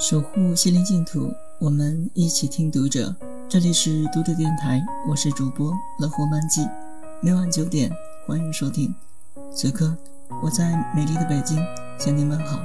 [0.00, 3.14] 守护心灵净土，我们一起听读者。
[3.50, 6.66] 这里是读者电台，我是主播乐活漫记。
[7.20, 7.92] 每晚九点，
[8.26, 8.94] 欢迎收听。
[9.54, 9.94] 此刻，
[10.42, 11.62] 我在美丽的北京
[11.98, 12.60] 向您问好。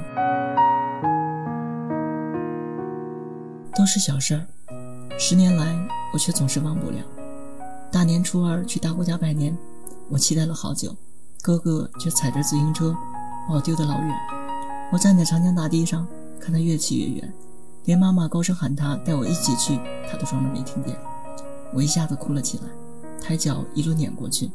[3.76, 4.46] 都是小事儿，
[5.18, 5.76] 十年来
[6.14, 6.96] 我却总是忘不了。
[7.92, 9.54] 大年初二去大姑家拜年，
[10.08, 10.96] 我期待了好久，
[11.42, 12.96] 哥哥却踩着自行车
[13.46, 14.16] 把我丢得老远。
[14.90, 16.08] 我站在长江大堤上。
[16.40, 17.32] 看他越骑越远，
[17.84, 19.78] 连妈妈高声喊他带我一起去，
[20.10, 20.96] 他都装着没听见。
[21.72, 22.64] 我一下子哭了起来，
[23.20, 24.50] 抬脚一路撵过去。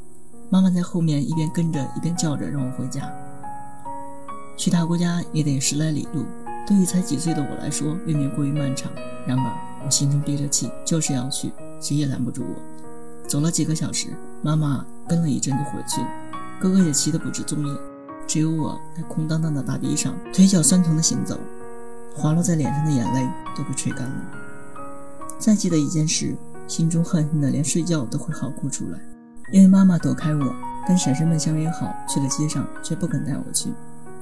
[0.49, 3.12] 妈妈在后面一边跟着一边叫着让我回家。
[4.58, 6.25] 去大姑家也得十来里路，
[6.67, 8.91] 对于才几岁的我来说，未免过于漫长。
[9.25, 9.53] 然而
[9.86, 13.27] 我心中憋着气，就是要去，谁也拦不住我。
[13.27, 14.08] 走了几个小时，
[14.41, 16.08] 妈妈跟了一阵就回去了，
[16.59, 17.77] 哥哥也骑得不知踪影，
[18.27, 21.39] 只有我在空荡荡的大地上，腿脚酸疼的行走。
[22.15, 24.16] 滑落在脸上的眼泪都被吹干了。
[25.39, 26.36] 再记得一件事，
[26.67, 28.99] 心中恨恨的连睡觉都会嚎哭出来。
[29.52, 30.55] 因为妈妈躲开我，
[30.88, 33.73] 跟婶婶们相约好去了街上，却不肯带我去。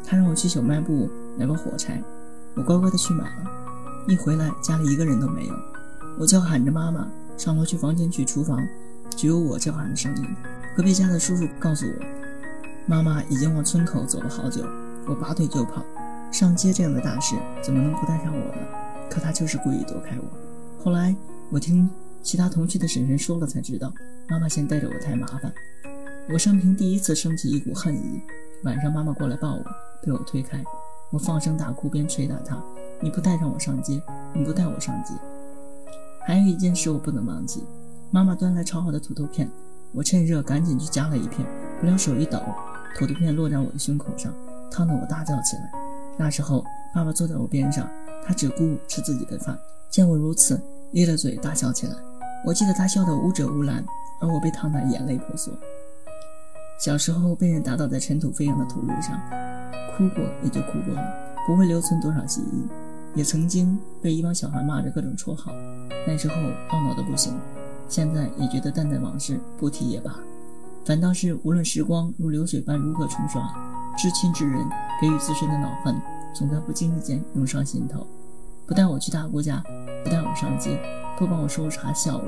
[0.04, 2.02] 她让我去小卖部买包火柴，
[2.56, 3.44] 我乖乖的去买了。
[4.08, 5.54] 一回来，家里一个人都没有。
[6.18, 8.60] 我叫喊着妈妈上楼去房间取厨房，
[9.16, 10.26] 只有我叫喊的声音。
[10.76, 12.06] 隔壁家的叔叔告诉我，
[12.88, 14.66] 妈妈已经往村口走了好久。
[15.06, 15.84] 我拔腿就跑。
[16.32, 18.62] 上街这样的大事，怎么能不带上我呢？
[19.10, 20.84] 可他就是故意躲开我。
[20.84, 21.16] 后来
[21.50, 21.90] 我听
[22.22, 23.92] 其他同去的婶婶说了，才知道
[24.30, 25.52] 妈妈嫌带着我太麻烦。
[26.32, 28.22] 我生平第一次升起一股恨意。
[28.64, 29.66] 晚上妈妈过来抱我，
[30.06, 30.64] 被我推开，
[31.12, 32.62] 我放声大哭，边捶打她
[33.02, 34.02] ：“你不带上我上街，
[34.34, 35.14] 你不带我上街。”
[36.28, 37.64] 还有一件事我不能忘记，
[38.12, 39.50] 妈妈端来炒好的土豆片，
[39.94, 41.48] 我趁热赶紧去夹了一片，
[41.80, 42.40] 不料手一抖，
[42.96, 44.32] 土豆片落在我的胸口上，
[44.70, 45.72] 烫得我大叫起来。
[46.22, 47.90] 那时候，爸爸坐在我边上，
[48.26, 49.58] 他只顾吃自己的饭，
[49.90, 50.62] 见我如此，
[50.92, 51.94] 咧了嘴大笑起来。
[52.46, 53.82] 我记得他笑得无遮无拦，
[54.20, 55.54] 而我被烫得眼泪婆娑。
[56.78, 59.18] 小时候被人打倒在尘土飞扬的土路上，
[59.96, 61.02] 哭过也就哭过了，
[61.48, 62.68] 不会留存多少记忆。
[63.16, 65.54] 也曾经被一帮小孩骂着各种绰号，
[66.06, 67.34] 那时候懊恼的不行，
[67.88, 70.14] 现在也觉得淡淡往事不提也罢。
[70.84, 73.42] 反倒是无论时光如流水般如何冲刷，
[73.98, 74.62] 至亲之人。
[75.02, 75.96] 给予自身的恼恨，
[76.34, 78.06] 总在不经意间涌上心头。
[78.66, 79.64] 不带我去大姑家，
[80.04, 80.80] 不带我上街，
[81.18, 82.24] 不帮我收拾茶笑我，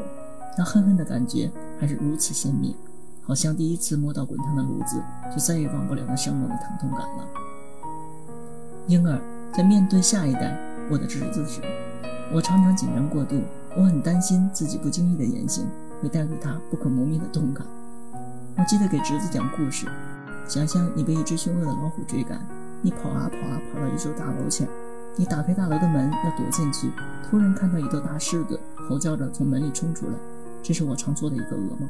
[0.57, 2.73] 那恨恨的感觉还是如此鲜明，
[3.21, 4.99] 好像第一次摸到滚烫的炉子，
[5.31, 7.27] 就再也忘不了那生猛的疼痛感了。
[8.87, 9.21] 婴儿
[9.53, 10.57] 在面对下一代，
[10.89, 11.61] 我的侄子时，
[12.33, 13.39] 我常常紧张过度，
[13.77, 15.67] 我很担心自己不经意的言行
[16.01, 17.65] 会带给他不可磨灭的痛感。
[18.57, 19.85] 我记得给侄子讲故事，
[20.47, 22.43] 想象你被一只凶恶的老虎追赶。
[22.81, 24.67] 你跑啊跑啊，跑到一座大楼前，
[25.15, 26.89] 你打开大楼的门要躲进去，
[27.29, 28.59] 突然看到一头大狮子
[28.89, 30.13] 吼叫着从门里冲出来，
[30.63, 31.87] 这是我常做的一个噩梦，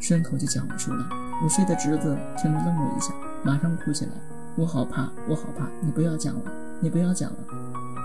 [0.00, 0.98] 顺口就讲了出来。
[1.44, 3.12] 午睡的侄子听了愣了一下，
[3.42, 4.12] 马上哭起来
[4.56, 5.66] ：“我好怕，我好怕！
[5.80, 6.42] 你不要讲了，
[6.80, 7.36] 你不要讲了。”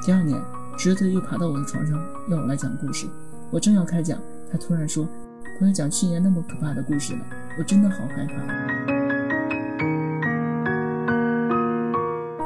[0.05, 0.41] 第二年，
[0.77, 1.99] 侄子又爬到我的床上
[2.29, 3.05] 要我来讲故事，
[3.51, 4.17] 我正要开讲，
[4.51, 5.07] 他突然说
[5.59, 7.19] ：“不要讲去年那么可怕的故事了，
[7.57, 8.98] 我真的好害怕。”